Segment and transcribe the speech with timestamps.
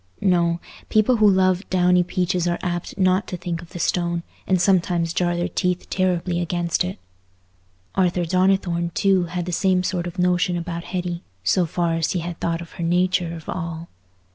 [0.23, 0.59] No:
[0.89, 5.13] people who love downy peaches are apt not to think of the stone, and sometimes
[5.13, 6.97] jar their teeth terribly against it.
[7.93, 12.21] Arthur Donnithorne, too, had the same sort of notion about Hetty, so far as he
[12.21, 13.89] had thought of her nature of all.